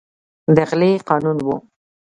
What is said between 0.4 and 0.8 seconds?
د